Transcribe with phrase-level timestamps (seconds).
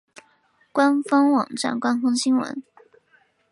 [0.71, 2.63] 官方网站官方新闻